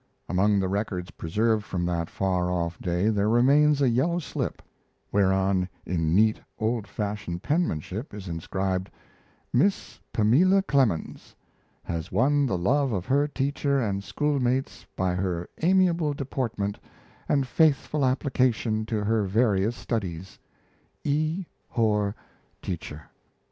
[0.27, 4.63] Among the records preserved from that far off day there remains a yellow slip,
[5.11, 8.89] whereon in neat old fashioned penmanship is inscribed:
[9.53, 11.35] MISS PAMELA CLEMENS
[11.83, 16.79] Has won the love of her teacher and schoolmates by her amiable deportment
[17.29, 20.39] and faithful application to her various studies.
[21.03, 21.45] E.
[21.69, 22.15] Horr,
[22.63, 23.03] Teacher.